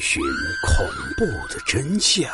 [0.00, 0.22] 寻
[0.66, 0.86] 恐
[1.16, 2.28] 怖的真相，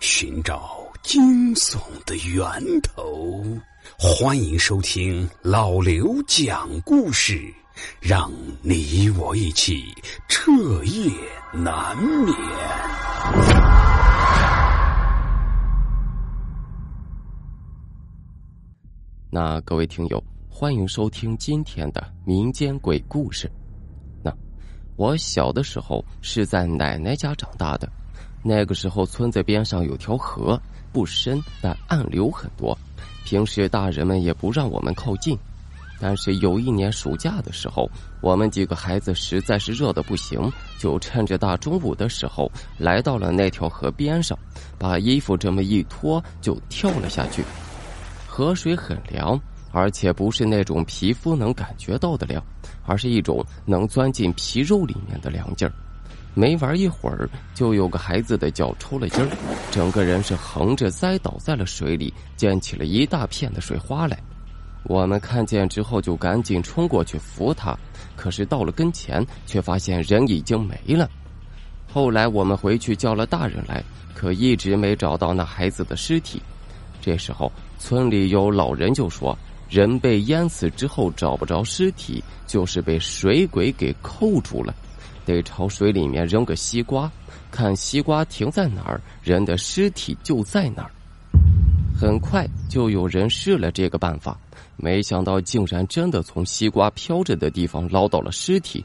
[0.00, 3.42] 寻找惊悚的源头。
[3.98, 7.52] 欢迎收听老刘讲故事，
[8.00, 8.30] 让
[8.62, 9.84] 你我一起
[10.28, 10.52] 彻
[10.84, 11.10] 夜
[11.52, 12.34] 难眠。
[19.30, 23.50] 那各位听友，欢迎收听今天的民间鬼故事。
[24.96, 27.88] 我小的时候是在奶奶家长大的，
[28.42, 30.60] 那个时候村子边上有条河，
[30.92, 32.76] 不深，但暗流很多。
[33.24, 35.38] 平时大人们也不让我们靠近。
[36.00, 37.88] 但是有一年暑假的时候，
[38.20, 44.36] 我们几个孩子实在是热的不行，就趁着大中午的时候来到了那条河边上，
[44.78, 47.44] 把衣服这么一脱就跳了下去。
[48.26, 49.40] 河水很凉。
[49.72, 52.44] 而且不是那种皮肤能感觉到的凉，
[52.84, 55.72] 而是一种能钻进皮肉里面的凉劲儿。
[56.34, 59.28] 没玩一会儿，就有个孩子的脚抽了筋儿，
[59.70, 64.18] 整个人是横着栽倒在了水里，溅起了一大片的水花来。
[64.84, 67.78] 我们看见之后，就赶紧冲过去扶他，
[68.16, 71.08] 可是到了跟前，却发现人已经没了。
[71.86, 76.42] 后来我们回去叫了大人来，可一直没找到那孩子的尸体。
[77.00, 79.36] 这时候，村里有老人就说。
[79.72, 84.74] 人被淹死之后找不着尸体，就是被水鬼给扣住了，
[85.24, 87.10] 得朝水里面扔个西瓜，
[87.50, 90.90] 看西瓜停在哪儿，人的尸体就在哪儿。
[91.98, 94.38] 很快就有人试了这个办法，
[94.76, 98.84] 没想到竟然真的从西瓜飘着的地方捞到了尸体，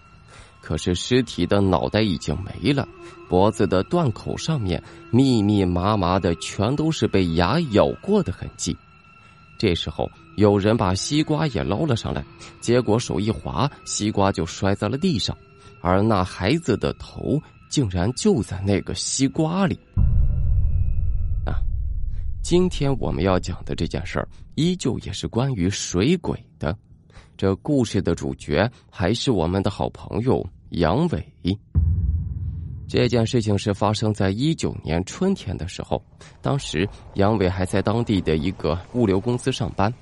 [0.62, 2.88] 可是尸体的脑袋已经没了，
[3.28, 8.74] 脖子的断口上面密密麻麻的全都是被牙咬过的痕迹。
[9.58, 12.24] 这时候，有人把西瓜也捞了上来，
[12.62, 15.36] 结果手一滑，西瓜就摔在了地上，
[15.82, 19.78] 而那孩子的头竟然就在那个西瓜里。
[21.46, 21.58] 啊，
[22.44, 26.78] 今天我们要讲的这件事儿，依旧也是关于水鬼的。
[27.36, 31.24] 这故事的主角还是我们的好朋友杨伟。
[32.88, 36.02] 这件事情是发生在一九年春天的时候，
[36.42, 39.94] 当时杨伟还在当地的一个物流公司上班，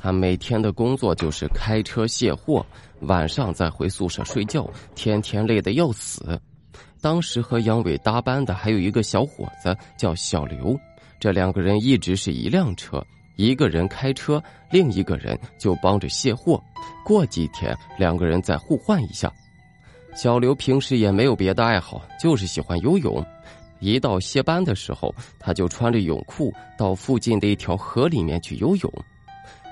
[0.00, 2.64] 他每天的工作就是开车卸货，
[3.00, 6.40] 晚上再回宿舍睡觉，天天累得要死。
[7.00, 10.78] 当时和杨伟搭班的还有一个小伙子叫小刘，
[11.20, 13.04] 这两个人一直是一辆车，
[13.36, 16.58] 一个人开车，另一个人就帮着卸货。
[17.04, 19.30] 过几天两个人再互换一下。
[20.20, 23.24] 小刘平时也没有别的爱好，就是喜欢游泳。
[23.78, 28.92] 一到歇班的时候，他就穿着泳裤到附近的一条河里面去游泳。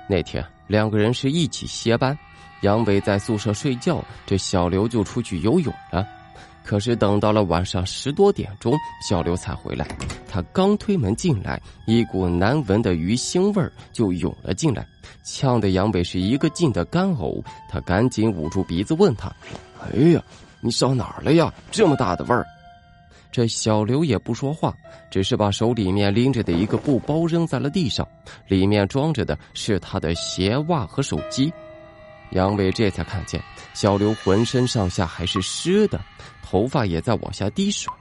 [0.08, 2.16] 那天两个人是一起歇班，
[2.60, 6.06] 杨伟在宿舍睡觉，这小刘就出去游泳了。
[6.62, 8.72] 可是等到了晚上十多点钟，
[9.08, 9.84] 小刘才回来。
[10.28, 14.86] 他刚推门进来，一股难闻的鱼腥味就涌了进来，
[15.24, 17.42] 呛得杨伟是一个劲的干呕。
[17.68, 19.34] 他赶紧捂住鼻子问他。
[19.94, 20.22] 哎呀，
[20.60, 21.52] 你上哪儿了呀？
[21.70, 22.46] 这么大的味儿！
[23.30, 24.74] 这小刘也不说话，
[25.10, 28.06] 只是把手里面拎着的一个布包扔在了地上，
[28.48, 31.52] 里面装着的是他的鞋袜和手机。
[32.30, 33.40] 杨伟这才看见
[33.74, 36.00] 小刘浑身上下还是湿的，
[36.42, 37.92] 头发也在往下滴水。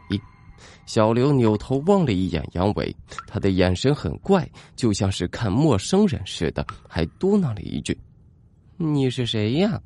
[0.86, 2.96] 小刘扭头望了一眼杨伟，
[3.28, 7.98] 他的眼神很怪，就像是看陌生人似的，还嘟囔了一句
[8.78, 9.82] ：“你是谁呀？”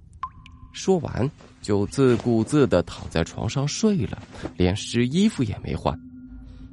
[0.72, 1.30] 说完，
[1.62, 4.18] 就自顾自的躺在床上睡了，
[4.56, 5.98] 连湿衣服也没换。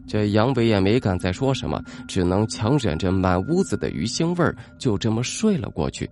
[0.06, 6.08] 这杨伟也没敢再说什么，只能强忍着满屋子的鱼腥味就这么睡了过去。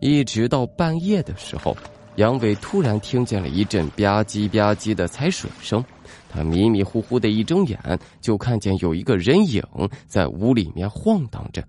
[0.00, 1.76] 一直到半夜的时候，
[2.16, 5.84] 杨伟突然听见了一阵吧唧吧唧的踩水声，
[6.30, 7.78] 他迷迷糊糊的一睁眼，
[8.22, 9.62] 就看见有一个人影
[10.06, 11.62] 在屋里面晃荡着。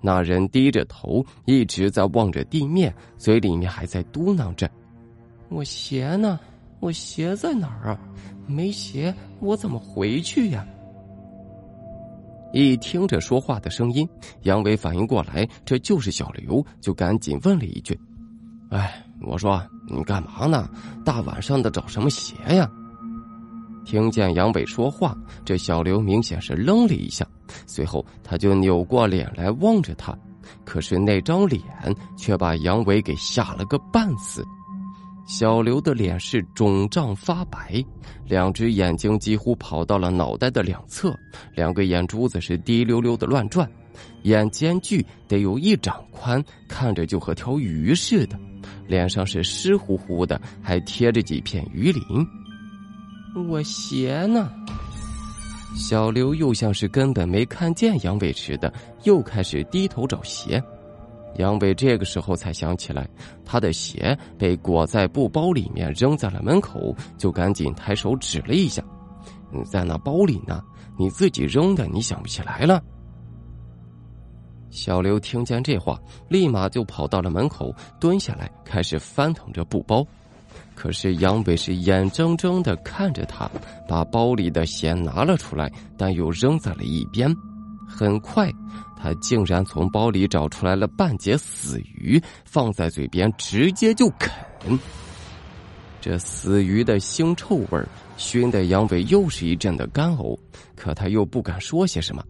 [0.00, 4.70] 那人低着头，一直在望着地面，嘴里面还在嘟囔着
[5.48, 6.38] ：“我鞋呢？
[6.80, 8.00] 我鞋在哪儿啊？
[8.46, 10.66] 没鞋，我怎么回去呀？”
[12.52, 14.08] 一听着说话的声音，
[14.42, 17.98] 杨伟反应过来这就是小刘，就赶紧问了一句
[18.70, 20.68] ：“哎，我说你干嘛呢？
[21.04, 22.70] 大晚上的找什么鞋呀？”
[23.84, 27.26] 听见杨伟说话，这小刘明显是愣了一下，
[27.66, 30.16] 随后他就扭过脸来望着他，
[30.64, 31.62] 可是那张脸
[32.16, 34.44] 却把杨伟给吓了个半死。
[35.26, 37.84] 小刘的脸是肿胀发白，
[38.26, 41.14] 两只眼睛几乎跑到了脑袋的两侧，
[41.54, 43.70] 两个眼珠子是滴溜溜的乱转，
[44.22, 48.38] 眼间距得有一掌宽，看着就和条鱼似的，
[48.86, 52.02] 脸上是湿乎乎的，还贴着几片鱼鳞。
[53.46, 54.50] 我鞋呢？
[55.76, 58.72] 小刘又像是根本没看见杨伟似的，
[59.04, 60.62] 又开始低头找鞋。
[61.36, 63.08] 杨伟这个时候才想起来，
[63.44, 68.82] 他的鞋被裹在布包里面，扔在了门口，就赶紧抬手指了一下
[69.52, 70.62] ：“你在那包里呢，
[70.98, 72.82] 你自己扔的，你想不起来了？”
[74.70, 75.98] 小刘听见这话，
[76.28, 80.04] 立马就跑到了门口，蹲下来开始翻腾着布包。
[80.74, 83.50] 可是杨伟是眼睁睁的看着他
[83.88, 87.34] 把包里的鞋拿了出来，但又扔在了一边。
[87.88, 88.52] 很快，
[88.96, 94.78] 他竟然从包里找出来了半截死鱼，放在嘴边直接就啃。
[96.00, 97.82] 这死鱼的腥臭味
[98.16, 100.38] 熏得杨伟又是一阵的干呕，
[100.76, 102.22] 可他又不敢说些什么。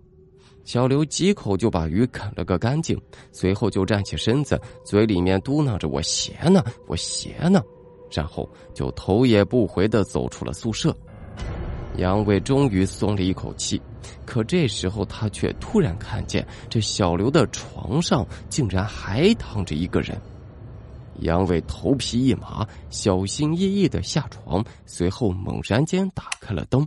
[0.65, 2.99] 小刘几口就把鱼啃了个干净，
[3.33, 6.65] 随后就站起身子，嘴里面嘟囔着：“我鞋呢？
[6.87, 7.63] 我鞋呢？”
[8.11, 10.95] 然后就头也不回的走出了宿舍。
[11.97, 13.81] 杨伟终于松了一口气，
[14.25, 20.21] 可这时候他却突然看见这小刘的床上竟然还躺着一个人。
[21.21, 26.87] 杨伟头皮一麻，小心翼翼的下床，随后猛然间打开了灯。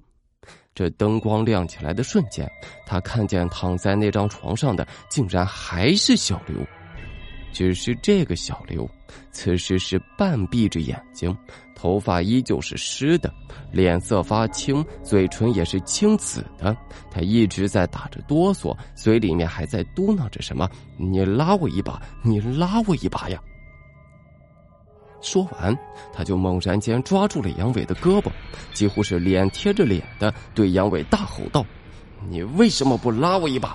[0.74, 2.50] 这灯光亮起来的瞬间，
[2.86, 6.56] 他看见躺在那张床上的竟然还是小刘。
[7.52, 8.90] 只是这个小刘，
[9.32, 11.36] 此时是半闭着眼睛，
[11.76, 13.34] 头发依旧是湿的，
[13.72, 16.76] 脸色发青，嘴唇也是青紫的。
[17.10, 23.40] 他一直在打着哆嗦，嘴里面还在嘟囔着什么：“你拉我一把，你拉我一把呀！”
[25.22, 25.78] 说完，
[26.12, 28.32] 他就猛然间抓住了杨伟的胳膊，
[28.74, 31.66] 几乎是脸贴着脸的对杨伟大吼道
[32.28, 33.74] ：“你为什么不拉我一把？”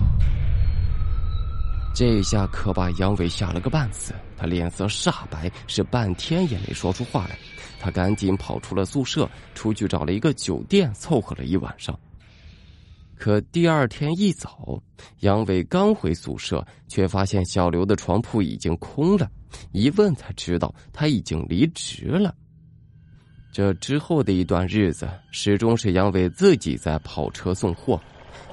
[1.96, 7.38] 这下可把杨伟吓了个半死，他脸色煞白，是半天也没说出话来。
[7.81, 11.98] 他赶紧跑出了宿舍，出去找了一个酒店凑合了一晚上。
[13.16, 14.78] 可第二天一早，
[15.20, 19.26] 杨伟刚回宿舍，却发现小刘的床铺已经空了。
[19.72, 22.34] 一问才知道，他已经离职了。
[23.50, 27.99] 这之后的一段日子，始终是杨伟自己在跑车送货。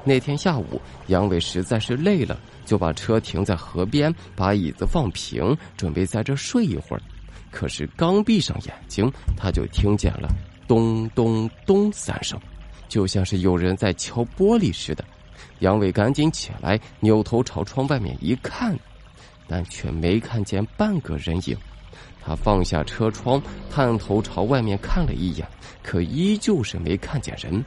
[0.06, 2.40] 那天下午，杨伟实在是累了。
[2.66, 7.02] 就把车停在河边，把椅子放平，准备在这睡一会儿。
[7.52, 10.30] 可是刚闭上眼睛，他就听见了
[10.66, 12.40] 咚咚咚三声，
[12.88, 15.04] 就像是有人在敲玻璃似的。
[15.60, 18.78] 杨伟赶紧起来，扭头朝窗外面一看，
[19.46, 21.58] 但却没看见半个人影。
[22.22, 25.46] 他放下车窗，探头朝外面看了一眼，
[25.84, 27.64] 可依旧是没看见人。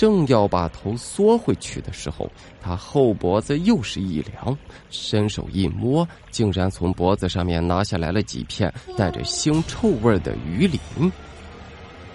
[0.00, 2.26] 正要把头缩回去的时候，
[2.58, 4.56] 他后脖子又是一凉，
[4.88, 10.80] 伸手一摸，竟然从脖子上面拿下来了几片带着腥臭味的鱼鳞。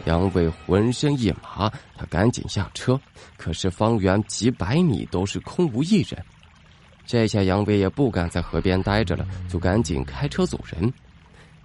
[0.05, 2.99] 杨伟浑身一麻，他赶紧下车，
[3.37, 6.19] 可是方圆几百米都是空无一人。
[7.05, 10.91] 这下杨伟也不敢在河边待着了，就赶紧开车走人。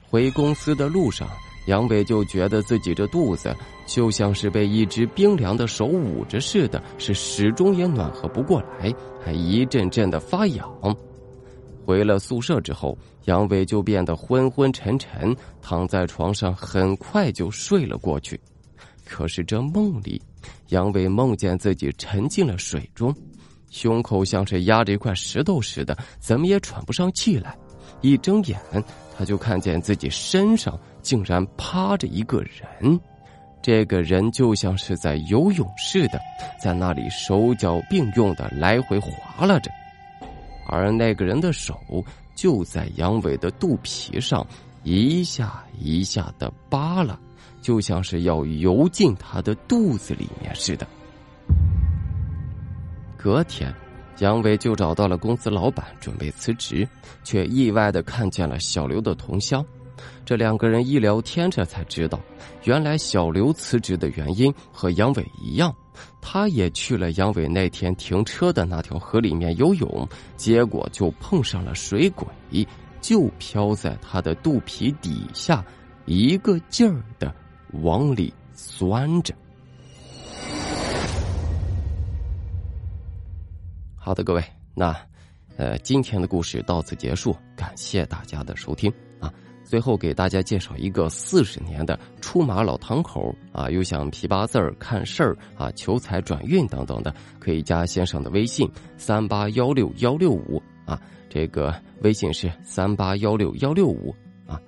[0.07, 1.27] 回公司的路上。
[1.67, 3.55] 杨伟就觉得自己这肚子
[3.87, 8.93] 就像是被一只冰凉的手捂着似的，是始终也暖和不过来，
[9.25, 10.97] 还一阵阵的发痒。
[11.85, 18.41] 回了宿舍之后，杨伟就变得昏昏沉沉，躺在床上，很快就睡了过去。
[19.05, 20.21] 可是这梦里，
[20.69, 23.13] 杨伟梦见自己沉进了水中，
[23.71, 27.59] 胸口像是压着一块石头似的，怎么也喘不上气来。
[28.01, 28.59] 一睁眼，
[29.17, 32.99] 他就看见自己身上竟然趴着一个人，
[33.63, 36.19] 这个人就像是在游泳似的，
[36.63, 39.71] 在那里手脚并用的来回划拉着，
[40.67, 41.79] 而那个人的手
[42.35, 44.47] 就在杨伟的肚皮上
[44.83, 47.19] 一下一下的扒拉，
[47.61, 50.87] 就像是要游进他的肚子里面似的。
[53.19, 53.71] 隔天。
[54.19, 56.87] 杨伟就找到了公司老板，准备辞职，
[57.25, 59.65] 却意外的看见了小刘的同乡。
[60.25, 62.21] 这两个人一聊天，这才知道，
[62.65, 65.75] 原来小刘辞职的原因和杨伟一样，
[66.21, 72.27] 他也去了杨伟那天停车的那条河里面游泳，结果就碰上了水鬼，
[73.01, 75.65] 就漂在他的肚皮底下，
[76.07, 77.35] 一个劲儿的
[77.83, 79.35] 往里钻着。
[84.03, 84.43] 好的，各位，
[84.75, 84.97] 那，
[85.59, 88.91] 呃，今天的故事到此结束，感谢大家的收听。
[89.21, 89.31] 啊。
[89.63, 98.67] 最后给大家介绍一个四十年的出马老堂口啊，又想批八字、看事儿啊、求财转运等等的，可以加先生的微信
[98.97, 104.13] 三八幺六幺六五啊，这个微信是三八幺六幺六五
[104.47, 104.59] 啊，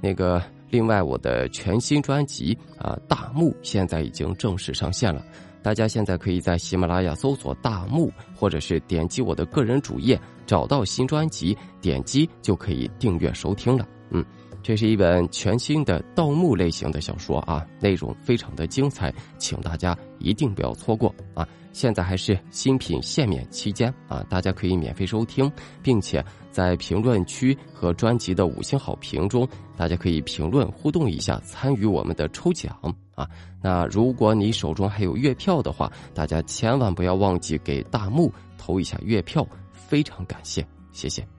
[0.00, 5.22] 那个另外，我的全新专辑啊《大幕》现在已经正式上线了，
[5.68, 13.86] 大家现在可以在喜马拉雅搜索“大幕”，或者是点击我的个人主页找到新专辑，点击就可以订阅收听了。
[14.08, 14.24] 嗯，
[14.62, 21.46] 这是一本全新的盗墓类型的小说啊，内容非常的精彩，请大家一定不要错过啊！
[21.78, 25.48] 现在还是新品限免期间啊，大家可以免费收听，
[25.80, 26.24] 并且。
[26.50, 32.76] 在评论区和专辑的五星好评中，大家可以评论互动一下，参与我们的抽奖
[33.14, 33.28] 啊！
[33.62, 41.37] 那如果你手中还有月票的话，大家千万不要忘记给大木投一下月票，非常感谢，谢谢。